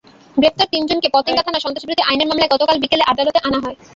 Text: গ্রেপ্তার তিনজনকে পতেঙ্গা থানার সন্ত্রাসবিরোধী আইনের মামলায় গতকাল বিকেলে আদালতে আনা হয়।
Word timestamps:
গ্রেপ্তার 0.37 0.71
তিনজনকে 0.73 1.07
পতেঙ্গা 1.15 1.43
থানার 1.43 1.63
সন্ত্রাসবিরোধী 1.65 2.03
আইনের 2.05 2.27
মামলায় 2.29 2.51
গতকাল 2.53 2.77
বিকেলে 2.83 3.03
আদালতে 3.11 3.39
আনা 3.47 3.59
হয়। 3.63 3.77